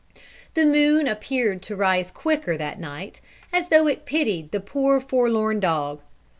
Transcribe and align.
The 0.55 0.65
moon 0.65 1.07
appeared 1.07 1.61
to 1.61 1.75
rise 1.75 2.09
quicker 2.09 2.57
that 2.57 2.79
night, 2.79 3.21
as 3.53 3.67
though 3.69 3.85
it 3.85 4.03
pitied 4.07 4.49
the 4.51 4.59
poor 4.59 4.99
forlorn 4.99 5.59
dog. 5.59 6.01